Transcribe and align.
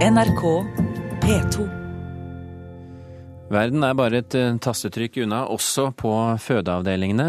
NRK 0.00 0.42
P2. 1.20 1.64
Verden 3.52 3.82
er 3.84 3.96
bare 3.98 4.22
et 4.22 4.36
eh, 4.38 4.54
tastetrykk 4.56 5.18
unna, 5.26 5.42
også 5.52 5.90
på 5.92 6.12
fødeavdelingene. 6.40 7.26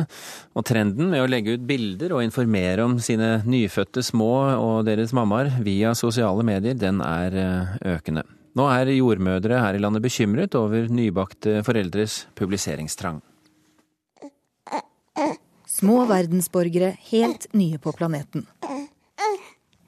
Og 0.56 0.64
trenden 0.70 1.10
med 1.12 1.20
å 1.20 1.28
legge 1.28 1.58
ut 1.58 1.66
bilder 1.68 2.16
og 2.16 2.24
informere 2.24 2.86
om 2.88 2.96
sine 3.04 3.42
nyfødte 3.44 4.06
små 4.08 4.32
og 4.54 4.88
deres 4.88 5.12
mammaer 5.12 5.52
via 5.66 5.92
sosiale 6.00 6.48
medier, 6.48 6.80
den 6.80 7.04
er 7.04 7.36
eh, 7.42 7.76
økende. 7.98 8.24
Nå 8.56 8.70
er 8.72 8.94
jordmødre 8.96 9.60
her 9.66 9.76
i 9.76 9.84
landet 9.84 10.08
bekymret 10.08 10.56
over 10.56 10.88
nybakte 10.88 11.60
foreldres 11.68 12.22
publiseringstrang. 12.40 13.20
Små 15.68 16.06
verdensborgere 16.08 16.96
helt 17.12 17.52
nye 17.52 17.84
på 17.84 17.92
planeten. 18.00 18.48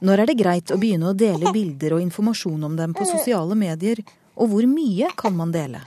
Når 0.04 0.20
er 0.20 0.28
det 0.28 0.36
greit 0.36 0.72
å 0.74 0.76
begynne 0.76 1.14
å 1.14 1.16
dele 1.16 1.54
bilder 1.56 1.94
og 1.96 2.02
informasjon 2.04 2.66
om 2.68 2.74
dem 2.76 2.92
på 2.96 3.06
sosiale 3.08 3.56
medier, 3.56 4.02
og 4.36 4.50
hvor 4.52 4.66
mye 4.68 5.08
kan 5.16 5.36
man 5.38 5.54
dele? 5.54 5.80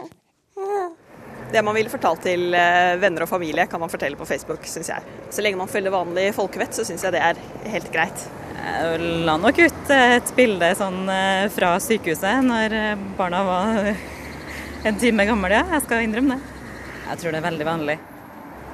Det 1.52 1.60
man 1.62 1.77
ville 1.77 1.92
fortalt 1.92 2.22
til 2.24 2.55
eh, 2.56 2.96
venner 2.98 3.27
og 3.27 3.28
familie, 3.28 3.66
kan 3.70 3.80
man 3.82 3.92
fortelle 3.92 4.16
på 4.18 4.27
Facebook, 4.27 4.64
syns 4.66 4.88
jeg. 4.91 5.05
Så 5.30 5.44
lenge 5.44 5.60
man 5.60 5.68
følger 5.70 5.92
vanlig 5.92 6.30
folkevett, 6.34 6.72
så 6.74 6.84
syns 6.88 7.05
jeg 7.05 7.14
det 7.14 7.20
er 7.22 7.41
helt 7.70 7.91
greit. 7.92 8.24
Jeg 8.56 9.10
la 9.28 9.36
nok 9.38 9.60
ut 9.60 9.92
et 9.94 10.33
bilde 10.38 10.70
sånn 10.80 11.05
eh, 11.12 11.44
fra 11.52 11.74
sykehuset 11.84 12.41
når 12.48 12.77
eh, 12.77 13.05
barna 13.19 13.42
var 13.46 13.91
en 14.88 15.02
time 15.02 15.27
gamle, 15.28 15.52
ja. 15.55 15.66
Jeg 15.77 15.84
skal 15.84 16.06
innrømme 16.06 16.38
det. 16.38 16.55
Jeg 17.10 17.20
tror 17.20 17.36
det 17.36 17.42
er 17.42 17.46
veldig 17.50 17.69
vanlig. 17.69 17.98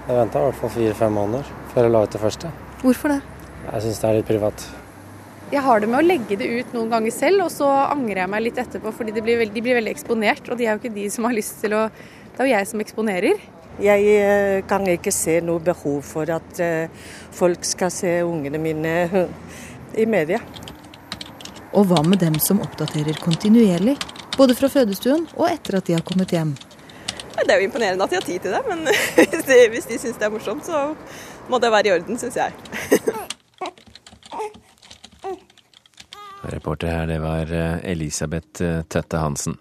Jeg 0.06 0.20
venta 0.20 0.38
i 0.38 0.46
hvert 0.46 0.62
fall 0.62 0.72
fire-fem 0.78 1.18
måneder 1.18 1.50
før 1.74 1.88
jeg 1.88 1.96
la 1.96 2.06
ut 2.06 2.14
det 2.14 2.22
første. 2.22 2.54
Hvorfor 2.86 3.16
det? 3.16 3.20
Jeg 3.66 3.84
syns 3.88 4.00
det 4.00 4.08
er 4.08 4.18
litt 4.20 4.30
privat. 4.30 4.64
Jeg 5.52 5.60
har 5.66 5.82
det 5.82 5.88
med 5.92 5.98
å 5.98 6.06
legge 6.06 6.36
det 6.40 6.46
ut 6.48 6.70
noen 6.72 6.88
ganger 6.94 7.12
selv, 7.12 7.42
og 7.44 7.50
så 7.52 7.66
angrer 7.68 8.22
jeg 8.22 8.32
meg 8.32 8.44
litt 8.46 8.60
etterpå, 8.62 8.88
fordi 8.96 9.12
de 9.12 9.20
blir, 9.24 9.36
veldig, 9.36 9.52
de 9.52 9.62
blir 9.64 9.76
veldig 9.76 9.92
eksponert. 9.92 10.46
Og 10.48 10.56
de 10.56 10.64
er 10.64 10.72
jo 10.72 10.80
ikke 10.80 10.94
de 10.94 11.04
som 11.12 11.26
har 11.28 11.36
lyst 11.36 11.58
til 11.60 11.76
å 11.76 11.88
Det 12.32 12.40
er 12.40 12.48
jo 12.48 12.52
jeg 12.54 12.68
som 12.70 12.80
eksponerer. 12.80 13.40
Jeg 13.84 14.12
eh, 14.16 14.62
kan 14.64 14.86
ikke 14.88 15.12
se 15.12 15.34
noe 15.44 15.60
behov 15.60 15.98
for 16.08 16.30
at 16.32 16.60
eh, 16.64 16.88
folk 17.36 17.66
skal 17.68 17.92
se 17.92 18.14
ungene 18.24 18.56
mine 18.56 18.94
i 20.02 20.06
media. 20.08 20.40
Og 21.76 21.84
hva 21.90 22.00
med 22.04 22.24
dem 22.24 22.38
som 22.40 22.64
oppdaterer 22.64 23.20
kontinuerlig, 23.20 23.98
både 24.38 24.56
fra 24.56 24.72
fødestuen 24.72 25.28
og 25.36 25.50
etter 25.50 25.76
at 25.76 25.90
de 25.90 25.98
har 25.98 26.06
kommet 26.08 26.32
hjem? 26.32 26.56
Det 27.36 27.52
er 27.52 27.60
jo 27.60 27.68
imponerende 27.68 28.08
at 28.08 28.12
de 28.12 28.20
har 28.22 28.24
tid 28.24 28.40
til 28.40 28.56
det, 28.56 28.64
men 28.68 28.88
hvis 29.18 29.44
de, 29.44 29.60
hvis 29.76 29.92
de 29.92 30.00
syns 30.00 30.16
det 30.16 30.28
er 30.30 30.32
morsomt, 30.32 30.64
så 30.64 30.94
må 31.52 31.60
det 31.60 31.72
være 31.76 31.92
i 31.92 31.96
orden, 31.98 32.16
syns 32.20 32.40
jeg. 32.40 32.56
Reporter 36.72 36.88
her, 36.88 37.08
det 37.10 37.18
var 37.20 37.50
eh, 37.52 37.82
Elisabeth 37.92 38.62
eh, 38.64 38.80
Tøtte 38.88 39.18
Hansen. 39.20 39.58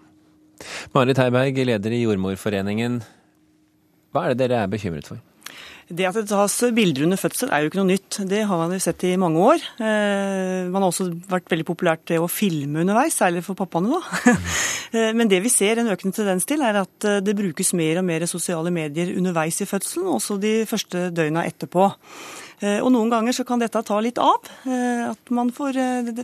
Marit 0.94 1.18
Heiberg, 1.20 1.58
leder 1.60 1.92
i 1.92 2.06
Jordmorforeningen. 2.06 3.02
Hva 4.16 4.22
er 4.24 4.32
det 4.32 4.46
dere 4.46 4.62
er 4.62 4.70
bekymret 4.72 5.10
for? 5.10 5.20
Det 5.92 6.06
at 6.08 6.16
det 6.16 6.30
tas 6.30 6.54
bilder 6.72 7.04
under 7.04 7.20
fødsel 7.20 7.52
er 7.52 7.60
jo 7.60 7.68
ikke 7.68 7.80
noe 7.82 7.90
nytt. 7.90 8.22
Det 8.30 8.40
har 8.48 8.60
man 8.62 8.72
jo 8.72 8.80
sett 8.80 9.04
i 9.04 9.10
mange 9.20 9.44
år. 9.44 9.66
Eh, 9.76 10.70
man 10.72 10.80
har 10.80 10.88
også 10.88 11.10
vært 11.28 11.52
veldig 11.52 11.66
populært 11.68 12.06
det 12.08 12.16
å 12.22 12.30
filme 12.32 12.80
underveis, 12.80 13.18
særlig 13.20 13.44
for 13.44 13.60
pappaene. 13.60 13.92
da. 13.92 14.38
Men 15.18 15.28
det 15.28 15.42
vi 15.44 15.52
ser 15.52 15.82
en 15.82 15.92
økende 15.92 16.16
tendens 16.16 16.48
til, 16.48 16.64
er 16.64 16.80
at 16.80 17.10
det 17.24 17.36
brukes 17.36 17.74
mer 17.76 18.00
og 18.00 18.08
mer 18.08 18.24
sosiale 18.30 18.72
medier 18.72 19.12
underveis 19.18 19.60
i 19.60 19.68
fødselen, 19.68 20.08
også 20.16 20.40
de 20.40 20.62
første 20.68 21.10
døgna 21.12 21.44
etterpå. 21.48 21.90
Og 22.62 22.88
noen 22.94 23.10
ganger 23.10 23.34
så 23.34 23.44
kan 23.46 23.58
dette 23.62 23.80
ta 23.82 23.98
litt 24.04 24.18
av. 24.22 24.46
At 25.08 25.32
man 25.34 25.50
får, 25.54 25.78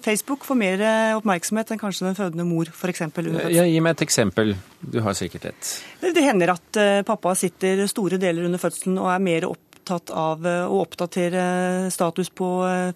Facebook 0.04 0.44
får 0.46 0.58
mer 0.60 0.82
oppmerksomhet 1.18 1.72
enn 1.74 1.80
kanskje 1.80 2.06
den 2.06 2.18
fødende 2.18 2.46
mor 2.46 2.70
f.eks. 2.70 3.02
Ja, 3.50 3.64
gi 3.66 3.80
meg 3.82 3.96
et 3.96 4.04
eksempel. 4.06 4.54
Du 4.78 5.00
har 5.02 5.16
sikkert 5.18 5.48
et. 5.50 5.72
Det 6.04 6.22
hender 6.22 6.54
at 6.54 6.80
pappa 7.08 7.34
sitter 7.38 7.82
store 7.90 8.20
deler 8.22 8.46
under 8.46 8.62
fødselen 8.62 9.00
og 9.02 9.10
er 9.10 9.24
mer 9.24 9.48
opptatt 9.50 10.12
av 10.14 10.46
å 10.46 10.80
oppdatere 10.84 11.42
status 11.90 12.30
på 12.30 12.48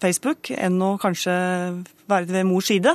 Facebook 0.02 0.52
enn 0.54 0.78
å 0.84 0.94
kanskje 1.02 1.34
være 2.12 2.30
ved 2.30 2.46
mors 2.46 2.70
side. 2.70 2.94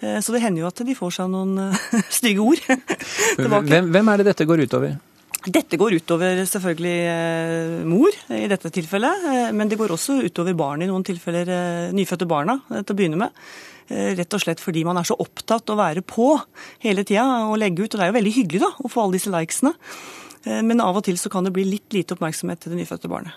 Så 0.00 0.32
det 0.32 0.40
hender 0.44 0.62
jo 0.62 0.70
at 0.70 0.80
de 0.86 0.96
får 0.96 1.18
seg 1.18 1.34
noen 1.34 1.74
stygge 2.20 2.46
ord. 2.46 2.62
Hvem, 3.68 3.90
hvem 3.92 4.14
er 4.14 4.22
det 4.22 4.30
dette 4.32 4.46
går 4.48 4.68
utover? 4.68 4.98
Dette 5.48 5.78
går 5.80 5.94
utover 5.96 6.42
selvfølgelig 6.44 6.96
eh, 7.08 7.74
mor 7.88 8.16
i 8.36 8.44
dette 8.50 8.68
tilfellet, 8.74 9.22
eh, 9.24 9.50
men 9.56 9.70
det 9.70 9.78
går 9.80 9.94
også 9.94 10.18
utover 10.26 10.56
barn 10.58 10.84
i 10.84 10.88
noen 10.90 11.04
tilfeller, 11.06 11.48
eh, 11.48 11.92
nyfødte 11.96 12.28
barna 12.28 12.58
til 12.68 12.92
å 12.92 12.96
begynne 12.98 13.20
med. 13.22 13.44
Rett 13.90 14.36
og 14.36 14.38
slett 14.38 14.60
fordi 14.62 14.84
man 14.86 15.00
er 15.00 15.06
så 15.08 15.16
opptatt 15.18 15.72
å 15.72 15.74
være 15.74 16.04
på 16.06 16.28
hele 16.84 17.02
tida 17.02 17.24
og 17.48 17.56
legge 17.58 17.82
ut. 17.82 17.88
Og 17.88 17.96
det 17.98 18.04
er 18.04 18.12
jo 18.12 18.18
veldig 18.20 18.34
hyggelig 18.36 18.60
da, 18.62 18.68
å 18.84 18.90
få 18.92 19.02
alle 19.02 19.16
disse 19.16 19.32
likesene, 19.34 19.72
men 20.62 20.82
av 20.84 21.00
og 21.00 21.02
til 21.08 21.18
så 21.18 21.32
kan 21.32 21.42
det 21.42 21.50
bli 21.56 21.64
litt 21.66 21.96
lite 21.96 22.14
oppmerksomhet 22.14 22.62
til 22.62 22.70
det 22.70 22.84
nyfødte 22.84 23.10
barnet. 23.10 23.34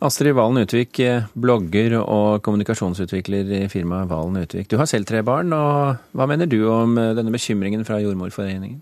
Astrid 0.00 0.32
Valen 0.38 0.64
Utvik, 0.64 1.02
blogger 1.36 1.98
og 2.00 2.40
kommunikasjonsutvikler 2.46 3.52
i 3.58 3.62
firmaet 3.68 4.08
Valen 4.08 4.40
Utvik. 4.46 4.70
Du 4.72 4.78
har 4.80 4.88
selv 4.88 5.10
tre 5.10 5.20
barn, 5.28 5.52
og 5.52 6.00
hva 6.16 6.30
mener 6.30 6.48
du 6.48 6.62
om 6.72 6.96
denne 6.96 7.36
bekymringen 7.36 7.84
fra 7.84 8.00
Jordmorforeningen? 8.00 8.80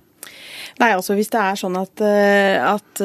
Nei, 0.79 0.93
altså 0.95 1.17
Hvis 1.19 1.31
det 1.33 1.41
er 1.43 1.59
sånn 1.59 1.77
at, 1.79 2.03
at, 2.03 3.03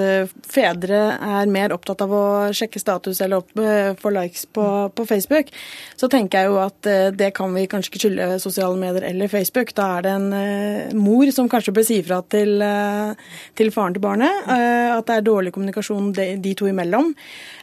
fedre 0.53 0.99
er 1.17 1.49
mer 1.49 1.73
opptatt 1.73 2.03
av 2.05 2.11
å 2.13 2.25
sjekke 2.53 2.81
status 2.81 3.21
eller 3.23 3.41
opp, 3.41 3.53
få 3.99 4.11
likes 4.13 4.45
på, 4.45 4.65
på, 4.93 5.05
Facebook, 5.09 5.49
så 5.97 6.09
tenker 6.11 6.43
jeg 6.43 6.51
jo 6.51 6.59
at 6.61 6.89
det 7.17 7.31
kan 7.37 7.53
vi 7.55 7.65
kanskje 7.69 7.91
ikke 7.91 8.01
skylde 8.03 8.27
sosiale 8.41 8.77
medier 8.77 9.05
eller 9.07 9.31
Facebook. 9.31 9.73
Da 9.77 9.87
er 9.97 10.05
det 10.05 10.13
en 10.13 10.99
mor 10.99 11.29
som 11.33 11.49
kanskje 11.49 11.73
bør 11.75 11.87
si 11.87 11.99
ifra 12.01 12.19
til, 12.29 12.61
til 13.57 13.73
faren 13.73 13.97
til 13.97 14.03
barnet 14.03 14.49
at 14.49 15.07
det 15.09 15.17
er 15.17 15.25
dårlig 15.25 15.53
kommunikasjon 15.55 16.11
de, 16.17 16.27
de 16.43 16.53
to 16.57 16.69
imellom. 16.69 17.13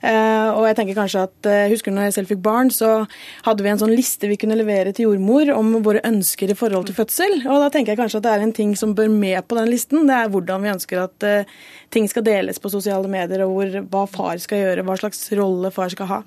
Og 0.03 0.63
jeg 0.67 0.79
tenker 0.79 0.99
kanskje 0.99 1.27
at, 1.29 1.51
husker 1.71 1.91
husker 1.91 1.97
når 1.97 2.09
jeg 2.09 2.17
selv 2.19 2.31
fikk 2.31 2.43
barn, 2.45 2.71
så 2.71 3.07
hadde 3.47 3.65
vi 3.65 3.71
en 3.73 3.81
sånn 3.81 3.95
liste 3.95 4.29
vi 4.29 4.39
kunne 4.41 4.59
levere 4.59 4.93
til 4.93 5.09
jordmor 5.09 5.51
om 5.55 5.83
våre 5.85 6.03
ønsker 6.05 6.51
i 6.51 6.57
forhold 6.57 6.89
til 6.89 6.97
fødsel. 6.99 7.47
Og 7.47 7.61
da 7.65 7.71
tenker 7.71 7.95
jeg 7.95 8.01
kanskje 8.01 8.21
at 8.21 8.27
det 8.27 8.35
er 8.35 8.45
en 8.45 8.57
ting 8.57 8.75
som 8.77 8.95
bør 8.95 9.11
med 9.11 9.47
på 9.49 9.59
den 9.59 9.71
listen 9.71 10.00
det 10.09 10.17
er 10.17 10.31
hvordan 10.33 10.63
vi 10.65 10.71
ønsker 10.73 11.03
at 11.03 11.27
uh, 11.27 11.55
ting 11.93 12.07
skal 12.11 12.25
deles 12.27 12.61
på 12.63 12.71
sosiale 12.73 13.09
medier, 13.11 13.45
og 13.45 13.55
hvor, 13.55 13.77
hva 13.93 14.03
far 14.11 14.41
skal 14.43 14.63
gjøre, 14.63 14.85
hva 14.87 14.97
slags 15.01 15.23
rolle 15.39 15.73
far 15.75 15.93
skal 15.93 16.11
ha. 16.11 16.19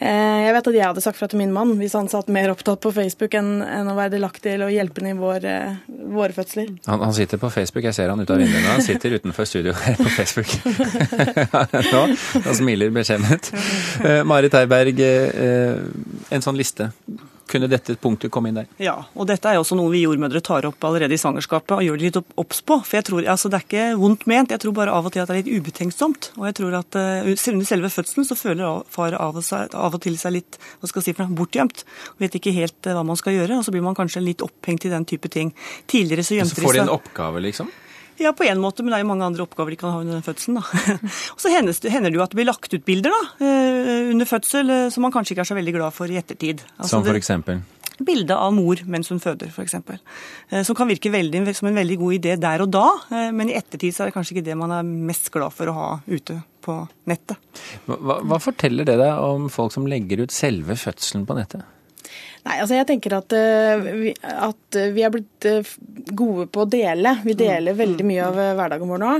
Uh, 0.00 0.38
jeg 0.44 0.56
vet 0.56 0.70
at 0.72 0.78
jeg 0.78 0.86
hadde 0.86 1.04
sagt 1.04 1.20
fra 1.20 1.30
til 1.30 1.40
min 1.42 1.54
mann 1.54 1.74
hvis 1.80 1.96
han 1.98 2.10
satt 2.12 2.30
mer 2.32 2.52
opptatt 2.52 2.82
på 2.84 2.92
Facebook 2.94 3.36
enn, 3.38 3.58
enn 3.64 3.90
å 3.90 3.96
være 3.98 4.16
delaktig 4.16 4.54
eller 4.54 4.74
hjelpe 4.74 5.06
i 5.06 5.14
vår, 5.18 5.46
uh, 5.46 5.94
våre 6.14 6.36
fødsler. 6.36 6.74
Han, 6.90 7.04
han, 7.06 7.16
sitter 7.16 7.40
på 7.40 7.52
Facebook, 7.54 7.86
jeg 7.88 7.96
ser 7.96 8.12
han 8.12 8.22
ut 8.22 8.30
av 8.34 8.42
vinduet 8.42 8.62
nå. 8.62 8.74
Han 8.76 8.84
sitter 8.84 9.18
utenfor 9.18 9.48
studio 9.48 9.74
her 9.78 9.98
på 9.98 10.10
Facebook 10.16 10.52
nå 11.94 12.04
og 12.44 12.52
smiler 12.58 12.92
beskjemmet. 12.94 13.50
Marit 14.28 14.54
Heiberg, 14.58 15.02
en 15.02 16.44
sånn 16.44 16.58
liste 16.58 16.90
kunne 17.48 17.68
dette 17.70 17.96
punktet 18.00 18.32
komme 18.34 18.50
inn 18.50 18.60
der? 18.60 18.68
Ja, 18.82 18.94
og 19.14 19.28
dette 19.30 19.50
er 19.50 19.60
også 19.60 19.76
noe 19.78 19.92
vi 19.92 20.02
jordmødre 20.04 20.42
tar 20.44 20.68
opp 20.68 20.84
allerede 20.84 21.16
i 21.16 21.20
svangerskapet 21.20 21.76
og 21.78 21.84
gjør 21.86 22.00
det 22.00 22.08
litt 22.08 22.36
obs 22.40 22.60
på. 22.62 22.78
For 22.84 22.98
jeg 22.98 23.08
tror, 23.08 23.24
altså 23.24 23.48
Det 23.48 23.58
er 23.58 23.66
ikke 23.66 23.86
vondt 24.00 24.26
ment, 24.30 24.52
jeg 24.54 24.62
tror 24.62 24.76
bare 24.76 24.94
av 24.94 25.08
og 25.08 25.14
til 25.14 25.24
at 25.24 25.30
det 25.30 25.36
er 25.36 25.42
litt 25.42 25.62
ubetenksomt. 25.62 26.30
Og 26.36 26.46
jeg 26.50 26.58
tror 26.60 26.78
at 26.80 27.00
uh, 27.00 27.32
under 27.54 27.68
selve 27.68 27.92
fødselen 27.92 28.28
så 28.28 28.38
føler 28.38 28.84
far 28.92 29.16
av 29.16 29.40
og, 29.40 29.44
seg, 29.44 29.74
av 29.74 29.96
og 29.96 30.04
til 30.04 30.18
seg 30.20 30.36
litt 30.38 30.60
hva 30.78 30.90
skal 30.90 31.02
jeg 31.02 31.10
si 31.10 31.16
for 31.16 31.26
noe, 31.26 31.38
bortgjemt. 31.40 31.84
Vet 32.22 32.38
ikke 32.38 32.54
helt 32.56 32.78
uh, 32.86 32.94
hva 32.98 33.04
man 33.06 33.18
skal 33.20 33.36
gjøre, 33.38 33.58
og 33.58 33.66
så 33.66 33.74
blir 33.74 33.84
man 33.86 33.98
kanskje 33.98 34.24
litt 34.24 34.44
opphengt 34.44 34.88
i 34.88 34.94
den 34.94 35.08
type 35.08 35.32
ting. 35.32 35.54
Tidligere 35.90 36.26
så 36.26 36.38
gjemte 36.38 36.54
de 36.54 36.60
seg 36.60 36.64
Så 36.64 36.70
får 36.70 36.80
de 36.80 36.86
en 36.86 36.96
oppgave, 36.98 37.44
liksom? 37.48 37.72
Ja, 38.18 38.34
på 38.36 38.46
en 38.48 38.60
måte, 38.62 38.82
men 38.82 38.92
det 38.92 38.98
er 38.98 39.04
jo 39.04 39.10
mange 39.12 39.26
andre 39.28 39.44
oppgaver 39.46 39.74
de 39.74 39.80
kan 39.80 39.94
ha 39.94 40.02
under 40.02 40.18
den 40.18 40.26
fødselen. 40.26 40.58
da. 40.58 40.98
og 41.34 41.42
så 41.42 41.52
hender 41.54 42.10
det 42.10 42.16
jo 42.16 42.24
at 42.24 42.34
det 42.34 42.40
blir 42.40 42.50
lagt 42.50 42.74
ut 42.74 42.86
bilder 42.86 43.14
da, 43.14 43.48
under 44.10 44.28
fødsel 44.28 44.76
som 44.94 45.06
man 45.06 45.14
kanskje 45.14 45.36
ikke 45.36 45.46
er 45.46 45.50
så 45.52 45.58
veldig 45.58 45.76
glad 45.78 45.94
for 45.96 46.10
i 46.10 46.18
ettertid. 46.20 46.64
Altså, 46.76 46.96
som 46.96 47.06
for 47.06 47.18
eksempel? 47.18 47.62
bilde 47.98 48.36
av 48.36 48.52
mor 48.54 48.80
mens 48.90 49.10
hun 49.12 49.20
føder, 49.22 49.50
f.eks. 49.50 49.74
Som 50.66 50.76
kan 50.78 50.90
virke 50.90 51.10
veldig, 51.12 51.42
som 51.56 51.70
en 51.70 51.78
veldig 51.78 51.96
god 52.00 52.18
idé 52.18 52.36
der 52.40 52.62
og 52.64 52.70
da, 52.74 52.86
men 53.34 53.50
i 53.50 53.56
ettertid 53.58 53.94
så 53.94 54.04
er 54.04 54.10
det 54.10 54.16
kanskje 54.16 54.36
ikke 54.36 54.46
det 54.50 54.58
man 54.58 54.74
er 54.76 54.86
mest 54.86 55.32
glad 55.34 55.54
for 55.54 55.70
å 55.70 55.76
ha 55.76 55.88
ute 56.06 56.38
på 56.64 56.78
nettet. 57.10 57.40
Hva, 57.88 58.20
hva 58.22 58.38
forteller 58.42 58.86
det 58.88 58.98
deg 59.00 59.24
om 59.24 59.48
folk 59.52 59.74
som 59.74 59.88
legger 59.90 60.24
ut 60.24 60.34
selve 60.34 60.78
fødselen 60.78 61.26
på 61.28 61.38
nettet? 61.38 61.66
Nei, 62.44 62.58
altså 62.62 62.76
jeg 62.76 62.88
tenker 62.88 63.16
at, 63.18 63.34
at, 63.34 64.78
vi 64.94 65.04
er 65.04 65.12
blitt 65.12 65.46
gode 66.16 66.46
på 66.52 66.64
å 66.64 66.68
dele. 66.70 67.14
Vi 67.24 67.34
deler 67.38 67.76
veldig 67.78 68.06
mye 68.08 68.26
av 68.26 68.38
hverdagen 68.58 68.90
vår 68.90 69.02
nå. 69.02 69.12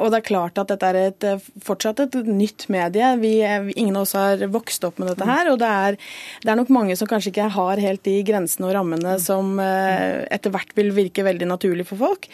Og 0.00 0.06
det 0.12 0.20
er 0.20 0.26
klart 0.26 0.60
at 0.60 0.70
dette 0.72 0.90
er 0.90 0.98
et, 1.00 1.26
fortsatt 1.66 2.04
et 2.06 2.18
nytt 2.26 2.68
medie. 2.72 3.10
Vi, 3.22 3.32
ingen 3.74 3.96
av 3.96 4.06
oss 4.06 4.14
har 4.18 4.44
vokst 4.52 4.86
opp 4.88 5.00
med 5.02 5.12
dette 5.12 5.28
her. 5.28 5.50
Og 5.52 5.60
det 5.62 5.72
er, 5.86 5.98
det 6.44 6.52
er 6.52 6.60
nok 6.60 6.72
mange 6.74 6.96
som 6.98 7.10
kanskje 7.10 7.34
ikke 7.34 7.50
har 7.56 7.82
helt 7.82 8.04
de 8.06 8.16
grensene 8.26 8.70
og 8.70 8.76
rammene 8.78 9.18
som 9.22 9.56
etter 9.60 10.54
hvert 10.54 10.72
vil 10.78 10.94
virke 10.96 11.26
veldig 11.26 11.50
naturlig 11.52 11.88
for 11.90 12.00
folk. 12.06 12.30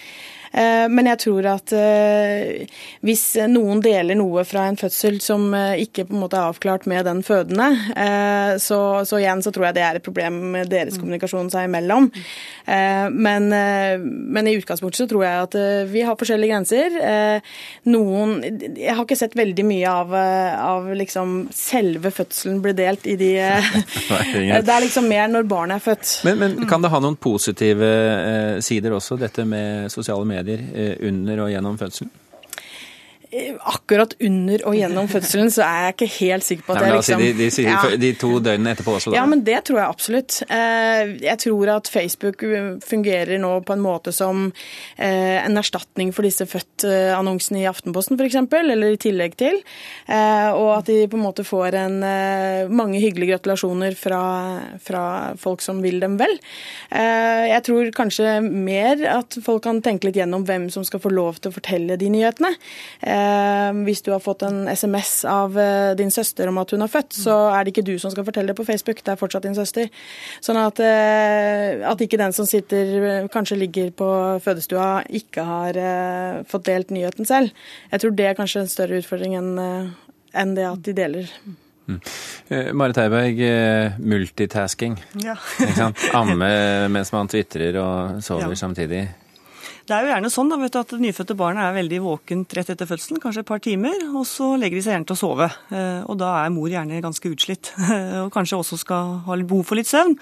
Eh, 0.52 0.86
men 0.92 1.08
jeg 1.08 1.20
tror 1.24 1.46
at 1.54 1.72
eh, 1.72 2.80
hvis 3.06 3.24
noen 3.48 3.80
deler 3.84 4.18
noe 4.18 4.44
fra 4.44 4.66
en 4.68 4.76
fødsel 4.76 5.16
som 5.24 5.46
eh, 5.56 5.80
ikke 5.86 6.04
på 6.08 6.16
en 6.16 6.24
måte 6.26 6.36
er 6.36 6.50
avklart 6.50 6.84
med 6.90 7.06
den 7.08 7.22
fødende, 7.24 7.70
så, 8.60 8.80
så 9.08 9.18
igjen 9.18 9.42
så 9.44 9.52
tror 9.54 9.68
jeg 9.68 9.78
det 9.78 9.81
er 9.84 9.98
et 9.98 10.04
problem 10.04 10.38
med 10.56 10.70
deres 10.72 10.96
mm. 10.96 11.02
kommunikasjon 11.02 11.50
seg 11.52 11.68
imellom. 11.68 12.08
Men, 12.62 13.48
men, 13.50 14.48
i 14.48 14.54
utgangspunktet 14.54 15.02
så 15.02 15.06
tror 15.10 15.24
jeg 15.26 15.46
at 15.46 15.56
vi 15.90 16.04
har 16.06 16.18
forskjellige 16.18 16.52
grenser. 16.52 17.40
Noen 17.90 18.36
Jeg 18.78 18.94
har 18.94 19.02
ikke 19.02 19.18
sett 19.18 19.34
veldig 19.38 19.64
mye 19.66 19.90
av, 19.90 20.14
av 20.14 20.86
liksom 20.94 21.34
selve 21.56 22.12
fødselen 22.14 22.60
bli 22.62 22.74
delt 22.78 23.08
i 23.10 23.16
de 23.18 23.32
Det 24.62 24.62
er 24.62 24.84
liksom 24.84 25.08
mer 25.10 25.26
når 25.32 25.48
barnet 25.50 25.80
er 25.80 25.86
født. 25.90 26.14
Men, 26.28 26.38
men 26.38 26.70
kan 26.70 26.84
det 26.84 26.92
ha 26.94 27.02
noen 27.02 27.18
positive 27.18 27.90
sider 28.62 28.94
også, 28.94 29.18
dette 29.20 29.46
med 29.48 29.90
sosiale 29.92 30.28
medier? 30.28 30.62
eh, 30.74 31.08
under 31.08 31.44
og 31.44 31.52
gjennom 31.52 31.78
fødselen? 31.78 32.10
Akkurat 33.32 34.12
under 34.20 34.60
og 34.68 34.74
gjennom 34.76 35.06
fødselen, 35.08 35.48
så 35.52 35.64
er 35.64 35.86
jeg 35.86 35.94
ikke 35.94 36.08
helt 36.18 36.44
sikker 36.44 36.66
på 36.66 36.74
at 36.74 36.82
Nei, 36.82 36.88
jeg 36.90 36.96
liksom 36.98 37.22
de, 37.22 37.28
de, 37.38 37.46
sier 37.54 37.68
ja. 37.70 37.92
de 38.02 38.10
to 38.20 38.32
døgnene 38.44 38.74
etterpå 38.74 38.96
også, 38.98 39.12
da? 39.12 39.16
Ja, 39.16 39.24
men 39.30 39.44
det 39.46 39.62
tror 39.68 39.78
jeg 39.80 39.88
absolutt. 39.88 40.36
Eh, 40.52 41.14
jeg 41.24 41.40
tror 41.40 41.72
at 41.78 41.88
Facebook 41.88 42.44
fungerer 42.84 43.40
nå 43.40 43.54
på 43.64 43.72
en 43.72 43.84
måte 43.84 44.12
som 44.12 44.50
eh, 44.50 45.38
en 45.40 45.56
erstatning 45.56 46.12
for 46.12 46.28
disse 46.28 46.44
født-annonsene 46.48 47.62
i 47.62 47.68
Aftenposten 47.70 48.20
f.eks., 48.20 48.36
eller 48.60 48.92
i 48.92 49.00
tillegg 49.00 49.38
til. 49.40 49.62
Eh, 50.12 50.50
og 50.52 50.68
at 50.76 50.92
de 50.92 50.98
på 51.08 51.16
en 51.16 51.24
måte 51.24 51.46
får 51.46 51.78
en, 51.80 51.98
mange 52.72 53.00
hyggelige 53.00 53.32
gratulasjoner 53.32 53.96
fra, 53.96 54.22
fra 54.82 55.04
folk 55.40 55.64
som 55.64 55.80
vil 55.84 56.02
dem 56.02 56.18
vel. 56.20 56.34
Jeg 56.92 57.62
tror 57.64 57.88
kanskje 57.96 58.36
mer 58.42 59.00
at 59.08 59.36
folk 59.44 59.62
kan 59.64 59.80
tenke 59.84 60.08
litt 60.08 60.18
gjennom 60.18 60.44
hvem 60.48 60.68
som 60.72 60.84
skal 60.86 61.00
få 61.02 61.12
lov 61.12 61.40
til 61.40 61.52
å 61.52 61.56
fortelle 61.56 61.96
de 62.00 62.10
nyhetene. 62.12 62.52
Eh, 63.22 63.70
hvis 63.86 64.02
du 64.04 64.10
har 64.12 64.20
fått 64.22 64.44
en 64.46 64.66
SMS 64.68 65.24
av 65.28 65.56
eh, 65.58 65.92
din 65.98 66.10
søster 66.10 66.50
om 66.50 66.58
at 66.62 66.72
hun 66.74 66.84
har 66.84 66.90
født, 66.90 67.14
så 67.24 67.36
er 67.52 67.64
det 67.64 67.72
ikke 67.72 67.86
du 67.86 67.94
som 68.00 68.12
skal 68.12 68.26
fortelle 68.26 68.52
det 68.52 68.58
på 68.58 68.66
Facebook, 68.68 69.02
det 69.04 69.14
er 69.14 69.20
fortsatt 69.20 69.46
din 69.46 69.56
søster. 69.56 69.88
Sånn 70.44 70.60
at, 70.60 70.82
eh, 70.82 71.82
at 71.88 72.04
ikke 72.04 72.20
den 72.20 72.34
som 72.36 72.48
sitter, 72.48 73.28
kanskje 73.32 73.60
ligger 73.62 73.92
på 73.96 74.10
fødestua, 74.44 74.90
ikke 75.08 75.46
har 75.46 75.80
fått 76.48 76.68
delt 76.68 76.92
nyheten 76.94 77.28
selv. 77.28 77.52
Jeg 77.92 78.02
tror 78.02 78.14
det 78.16 78.28
er 78.28 78.38
kanskje 78.38 78.64
en 78.64 78.70
større 78.72 79.02
utfordring 79.02 79.36
enn 79.38 79.52
enn 80.32 80.54
det 80.56 80.64
at 80.64 80.80
de 80.86 80.94
deler. 80.96 81.32
Mm. 81.84 81.98
Marit 82.78 82.96
Heiberg, 83.02 83.40
multitasking. 84.00 84.96
Ja. 85.20 85.34
Amme 86.16 86.48
mens 86.92 87.12
man 87.12 87.28
tvitrer 87.28 87.76
og 87.82 88.22
sover 88.24 88.54
ja. 88.54 88.60
samtidig. 88.62 89.02
Det 89.88 89.94
er 89.96 90.04
jo 90.04 90.12
gjerne 90.12 90.30
sånn 90.30 90.50
da, 90.52 90.56
vet 90.60 90.74
du, 90.74 90.78
at 90.78 90.92
det 90.94 91.00
nyfødte 91.02 91.34
barnet 91.38 91.64
er 91.66 91.74
veldig 91.74 91.98
våkent 92.04 92.54
rett 92.54 92.70
etter 92.70 92.86
fødselen, 92.86 93.18
kanskje 93.22 93.42
et 93.42 93.48
par 93.48 93.62
timer, 93.62 94.04
og 94.14 94.22
så 94.28 94.52
legger 94.60 94.78
de 94.78 94.84
seg 94.84 94.94
gjerne 94.94 95.08
til 95.10 95.16
å 95.16 95.20
sove. 95.20 95.48
Eh, 95.74 96.02
og 96.06 96.18
da 96.20 96.30
er 96.44 96.52
mor 96.54 96.70
gjerne 96.70 97.00
ganske 97.02 97.32
utslitt, 97.32 97.72
og 98.22 98.30
kanskje 98.34 98.60
også 98.60 98.78
skal 98.78 99.16
ha 99.26 99.38
behov 99.42 99.66
for 99.66 99.80
litt 99.80 99.90
søvn. 99.90 100.14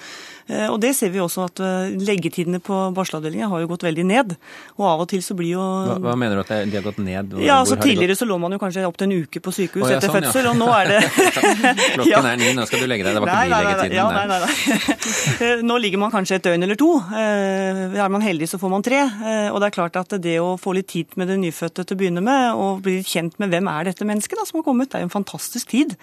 Eh, 0.49 0.67
og 0.71 0.81
det 0.83 0.95
ser 0.97 1.13
vi 1.13 1.21
også 1.21 1.45
at 1.51 1.61
eh, 1.61 1.93
leggetidene 2.09 2.63
på 2.65 2.79
barselavdelingen 2.97 3.53
har 3.53 3.61
jo 3.63 3.69
gått 3.75 3.85
veldig 3.85 4.07
ned. 4.09 4.33
Og 4.79 4.87
av 4.89 5.05
og 5.05 5.11
til 5.13 5.21
så 5.25 5.37
blir 5.37 5.53
jo 5.59 5.61
Hva, 5.61 5.99
hva 6.09 6.17
mener 6.19 6.41
du 6.41 6.43
at 6.43 6.55
de 6.71 6.79
har 6.79 6.87
gått 6.87 7.03
ned? 7.05 7.37
Hvor, 7.37 7.45
ja, 7.45 7.61
altså 7.61 7.77
Tidligere 7.81 8.17
så 8.17 8.27
lå 8.29 8.41
man 8.41 8.57
jo 8.57 8.61
kanskje 8.63 8.87
opp 8.89 8.97
til 9.01 9.11
en 9.11 9.27
uke 9.27 9.43
på 9.45 9.53
sykehus 9.55 9.85
oh, 9.85 9.93
ja, 9.93 9.99
etter 10.01 10.09
sånn, 10.09 10.25
fødsel, 10.25 10.49
ja. 10.49 10.55
og 10.55 10.59
nå 10.61 10.69
er 10.75 10.91
det 10.95 11.01
Klokken 11.99 12.31
er 12.33 12.41
ni, 12.41 12.51
nå 12.57 12.67
skal 12.69 12.81
du 12.83 12.89
legge 12.89 13.05
deg. 13.05 13.17
Det 13.19 13.23
var 13.23 13.29
ikke 13.29 13.37
nei, 13.37 13.47
ny 13.51 13.69
leggetid. 13.69 13.97
Ja, 13.99 14.09
nei, 14.17 14.25
nei, 14.31 14.41
nei. 14.41 15.53
nå 15.69 15.79
ligger 15.85 16.05
man 16.07 16.15
kanskje 16.15 16.41
et 16.41 16.49
døgn 16.49 16.65
eller 16.65 16.81
to. 16.81 16.91
Er 17.21 18.11
man 18.13 18.25
heldig 18.25 18.49
så 18.51 18.61
får 18.61 18.73
man 18.73 18.85
tre. 18.87 19.05
Og 19.51 19.61
det 19.61 19.71
er 19.71 19.77
klart 19.77 19.99
at 20.01 20.15
det 20.23 20.37
å 20.43 20.57
få 20.61 20.75
litt 20.77 20.91
tid 20.93 21.17
med 21.21 21.31
det 21.31 21.39
nyfødte 21.43 21.85
til 21.85 21.97
å 21.97 22.01
begynne 22.01 22.23
med, 22.25 22.57
og 22.57 22.83
bli 22.87 23.01
kjent 23.07 23.37
med 23.43 23.53
hvem 23.53 23.69
er 23.71 23.91
dette 23.91 24.07
mennesket 24.09 24.41
da, 24.41 24.47
som 24.49 24.61
har 24.61 24.67
kommet, 24.67 24.91
det 24.91 24.99
er 24.99 25.05
jo 25.05 25.11
en 25.11 25.19
fantastisk 25.19 25.73
tid. 25.73 25.97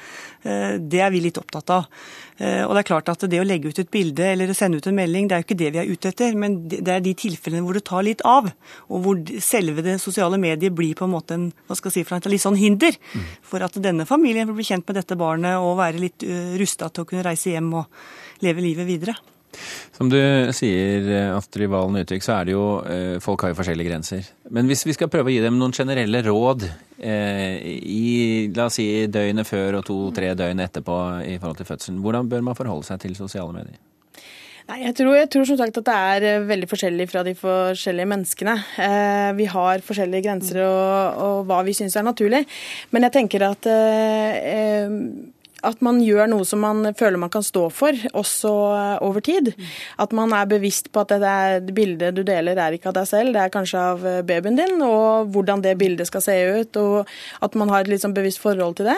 Eh, 0.44 0.78
det 0.80 1.02
er 1.04 1.14
vi 1.14 1.24
litt 1.24 1.40
opptatt 1.42 1.74
av. 1.74 1.88
Eh, 2.38 2.64
og 2.66 2.76
det 2.76 2.84
er 2.84 2.90
klart 2.92 3.12
at 3.14 3.26
det 3.30 3.42
å 3.42 3.48
legge 3.48 3.72
ut 3.72 3.82
et 3.82 3.92
bilde 3.94 4.26
eller 4.32 4.54
sende 4.58 4.82
ut 4.82 4.90
en 4.90 4.98
melding, 4.98 5.30
det 5.30 5.38
er 5.38 5.44
jo 5.44 5.48
ikke 5.48 5.60
det 5.64 5.72
vi 5.74 5.82
er 5.82 5.92
ute 5.92 6.12
etter, 6.12 6.36
men 6.38 6.60
det 6.70 6.94
er 6.94 7.06
de 7.06 7.16
tilfellene 7.18 7.64
hvor 7.66 7.78
det 7.78 7.86
tar 7.88 8.06
litt 8.06 8.24
av, 8.28 8.52
og 8.88 9.06
hvor 9.06 9.24
selve 9.44 9.86
det 9.86 9.98
sosiale 10.04 10.40
mediet 10.42 10.76
blir 10.76 10.98
på 10.98 11.08
en 11.08 11.16
måte 11.16 11.38
en 11.38 11.48
hva 11.68 11.78
skal 11.78 11.92
jeg 11.92 12.02
si, 12.02 12.08
for 12.08 12.18
en 12.18 12.34
litt 12.34 12.44
sånn 12.44 12.60
hinder 12.60 12.98
for 13.46 13.64
at 13.66 13.80
denne 13.82 14.06
familien 14.10 14.48
vil 14.50 14.60
bli 14.60 14.68
kjent 14.68 14.86
med 14.88 15.00
dette 15.00 15.18
barnet 15.20 15.58
og 15.62 15.80
være 15.82 16.04
litt 16.04 16.28
eh, 16.28 16.54
rusta 16.60 16.92
til 16.92 17.06
å 17.06 17.10
kunne 17.10 17.26
reise 17.26 17.54
hjem 17.54 17.74
og 17.82 18.46
leve 18.46 18.64
livet 18.64 18.88
videre. 18.90 19.18
Som 19.98 20.12
du 20.12 20.18
sier, 20.54 21.08
Astrid 21.34 21.72
Valen 21.72 21.98
Utvik, 22.04 22.26
så 22.26 22.36
er 22.36 22.50
det 22.50 22.54
jo 22.54 22.66
eh, 22.86 23.16
Folk 23.24 23.42
har 23.42 23.54
jo 23.54 23.58
forskjellige 23.58 23.90
grenser. 23.90 24.30
Men 24.54 24.70
hvis 24.70 24.86
vi 24.86 24.94
skal 24.98 25.10
prøve 25.12 25.32
å 25.32 25.34
gi 25.34 25.42
dem 25.44 25.58
noen 25.58 25.74
generelle 25.76 26.22
råd 26.28 26.68
eh, 26.68 27.58
i 27.82 28.08
la 28.54 28.68
oss 28.68 28.78
si 28.78 28.88
døgnet 29.12 29.48
før 29.50 29.80
og 29.80 29.88
to-tre 29.88 30.34
døgn 30.38 30.62
etterpå 30.68 30.98
i 31.26 31.38
forhold 31.42 31.62
til 31.62 31.70
fødselen, 31.72 32.02
hvordan 32.06 32.30
bør 32.30 32.46
man 32.50 32.60
forholde 32.60 32.90
seg 32.92 33.02
til 33.04 33.18
sosiale 33.18 33.56
medier? 33.56 33.80
Nei, 34.68 34.82
jeg 34.84 34.98
tror, 35.00 35.14
jeg 35.16 35.30
tror, 35.32 35.46
som 35.48 35.58
sagt 35.62 35.78
at 35.80 35.86
det 35.88 35.94
er 35.96 36.26
eh, 36.28 36.46
veldig 36.48 36.68
forskjellig 36.68 37.06
fra 37.08 37.22
de 37.24 37.32
forskjellige 37.40 38.10
menneskene. 38.12 38.56
Eh, 38.84 39.30
vi 39.38 39.46
har 39.48 39.84
forskjellige 39.86 40.26
grenser 40.26 40.60
og, 40.66 41.22
og 41.24 41.38
hva 41.48 41.62
vi 41.64 41.76
syns 41.78 41.96
er 41.96 42.04
naturlig. 42.04 42.42
Men 42.92 43.08
jeg 43.08 43.16
tenker 43.16 43.46
at 43.48 43.70
eh, 43.72 44.92
at 45.66 45.82
man 45.86 46.00
gjør 46.04 46.30
noe 46.30 46.46
som 46.46 46.62
man 46.62 46.92
føler 46.98 47.20
man 47.22 47.32
kan 47.34 47.46
stå 47.46 47.68
for, 47.74 47.98
også 48.18 48.52
eh, 48.76 48.98
over 49.06 49.24
tid. 49.26 49.52
At 50.02 50.14
man 50.16 50.34
er 50.36 50.50
bevisst 50.50 50.92
på 50.94 51.04
at 51.04 51.16
det, 51.22 51.74
bildet 51.78 52.18
du 52.18 52.24
deler 52.28 52.60
er 52.62 52.78
ikke 52.78 52.92
av 52.92 52.98
deg 53.00 53.10
selv, 53.10 53.34
det 53.34 53.42
er 53.44 53.54
kanskje 53.54 53.82
av 53.94 54.06
eh, 54.06 54.22
babyen 54.28 54.60
din, 54.60 54.82
og 54.86 55.32
hvordan 55.34 55.64
det 55.66 55.78
bildet 55.80 56.10
skal 56.10 56.24
se 56.24 56.38
ut, 56.60 56.82
og 56.82 57.46
at 57.46 57.58
man 57.58 57.74
har 57.74 57.84
et 57.84 57.92
litt 57.92 58.04
sånn 58.06 58.16
bevisst 58.18 58.42
forhold 58.44 58.78
til 58.80 58.92
det. 58.92 58.98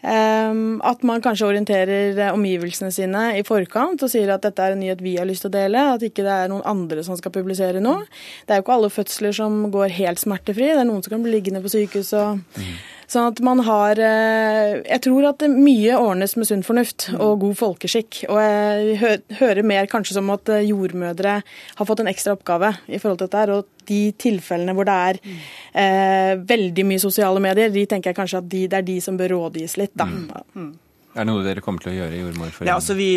Um, 0.00 0.78
at 0.86 1.02
man 1.04 1.20
kanskje 1.20 1.50
orienterer 1.50 2.16
eh, 2.16 2.32
omgivelsene 2.32 2.88
sine 2.94 3.24
i 3.36 3.42
forkant 3.44 4.00
og 4.00 4.08
sier 4.08 4.30
at 4.32 4.46
dette 4.46 4.64
er 4.64 4.72
en 4.72 4.80
nyhet 4.80 5.02
vi 5.04 5.18
har 5.18 5.28
lyst 5.28 5.44
til 5.44 5.52
å 5.52 5.56
dele, 5.58 5.82
at 5.92 6.06
ikke 6.06 6.24
det 6.24 6.36
er 6.46 6.48
noen 6.52 6.64
andre 6.68 7.04
som 7.04 7.18
skal 7.20 7.34
publisere 7.34 7.82
noe. 7.84 8.06
Det 8.48 8.54
er 8.54 8.62
jo 8.62 8.64
ikke 8.64 8.78
alle 8.78 8.92
fødsler 8.94 9.36
som 9.36 9.66
går 9.74 9.92
helt 9.98 10.22
smertefri, 10.22 10.70
det 10.72 10.80
er 10.80 10.88
noen 10.88 11.04
som 11.04 11.12
kan 11.12 11.26
bli 11.26 11.34
liggende 11.34 11.60
på 11.60 11.74
sykehus 11.74 12.14
og 12.16 12.40
mm. 12.40 12.72
Sånn 13.10 13.32
at 13.32 13.40
man 13.42 13.62
har 13.66 13.98
eh, 13.98 14.80
Jeg 14.84 15.02
tror 15.06 15.26
at 15.32 15.42
mye 15.50 15.96
ordnes 15.98 16.36
med 16.38 16.46
sunn 16.46 16.62
fornuft 16.66 17.08
og 17.16 17.40
god 17.42 17.56
folkeskikk. 17.58 18.22
Og 18.30 18.38
jeg 18.38 19.16
hører 19.40 19.66
mer 19.66 19.88
kanskje 19.90 20.14
som 20.18 20.30
at 20.30 20.50
eh, 20.52 20.68
jordmødre 20.68 21.40
har 21.42 21.88
fått 21.88 22.04
en 22.04 22.10
ekstra 22.10 22.36
oppgave 22.38 22.70
i 22.86 23.00
forhold 23.02 23.22
til 23.22 23.32
dette. 23.32 23.56
Og 23.56 23.88
de 23.90 24.02
tilfellene 24.20 24.76
hvor 24.78 24.86
det 24.86 24.98
er 25.08 25.18
eh, 25.24 26.36
veldig 26.52 26.86
mye 26.86 27.02
sosiale 27.02 27.42
medier, 27.42 27.72
de 27.74 27.86
tenker 27.90 28.12
jeg 28.12 28.20
kanskje 28.20 28.44
at 28.44 28.52
de, 28.52 28.62
det 28.70 28.78
er 28.78 28.86
de 28.92 29.00
som 29.02 29.18
bør 29.18 29.34
rådgis 29.34 29.74
litt, 29.80 29.96
da. 29.98 30.06
Mm. 30.06 30.70
Mm. 31.10 31.16
Er 31.18 31.24
det 31.24 31.28
noe 31.30 31.42
dere 31.44 31.62
kommer 31.64 31.82
til 31.82 31.92
å 31.92 31.94
gjøre 31.96 32.16
i 32.16 32.20
Jordmorforeningen? 32.20 32.70
Ja, 32.70 32.76
altså 32.78 32.94
vi, 32.98 33.08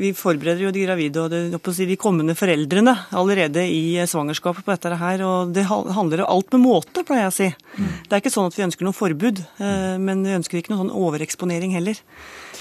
vi, 0.00 0.12
forbereder 0.16 0.62
jo 0.66 0.70
de 0.74 0.84
gravide 0.86 1.24
og 1.24 1.32
det, 1.32 1.74
de 1.90 1.98
kommende 2.00 2.36
foreldrene 2.38 2.94
allerede 3.18 3.64
i 3.66 3.98
svangerskapet 4.06 4.66
på 4.66 4.74
dette 4.76 5.00
her. 5.00 5.24
Og 5.26 5.52
det 5.56 5.66
handler 5.66 6.22
jo 6.22 6.30
alt 6.36 6.54
med 6.54 6.64
måte, 6.64 7.04
pleier 7.08 7.26
jeg 7.26 7.32
å 7.32 7.36
si. 7.40 7.50
Mm. 7.78 7.90
Det 8.06 8.14
er 8.14 8.22
ikke 8.24 8.34
sånn 8.36 8.48
at 8.52 8.58
vi 8.58 8.66
ønsker 8.68 8.86
noe 8.86 8.96
forbud, 8.96 9.42
eh, 9.58 9.98
men 10.02 10.24
vi 10.26 10.38
ønsker 10.38 10.62
ikke 10.62 10.74
noe 10.74 10.84
sånn 10.84 10.94
overeksponering 11.02 11.74
heller. 11.76 11.98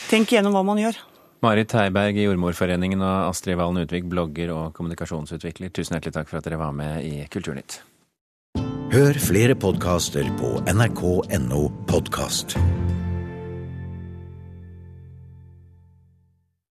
Tenk 0.10 0.34
igjennom 0.34 0.58
hva 0.58 0.65
man 0.67 0.82
gjør. 0.82 1.00
Marit 1.41 1.74
Heiberg 1.74 2.20
i 2.22 2.27
Jordmorforeningen 2.27 3.01
og 3.01 3.32
Astrid 3.32 3.58
Valen 3.58 3.82
Utvik, 3.82 4.06
blogger 4.10 4.53
og 4.53 4.75
kommunikasjonsutvikler. 4.77 5.74
Tusen 5.74 5.98
hjertelig 5.98 6.20
takk 6.20 6.29
for 6.29 6.38
at 6.38 6.46
dere 6.46 6.62
var 6.62 6.75
med 6.77 7.01
i 7.08 7.24
Kulturnytt. 7.34 7.82
Hør 8.91 9.17
flere 9.24 9.56
podkaster 9.56 10.27
på 10.38 10.58
nrk.no 10.70 11.63
podkast. 11.89 12.58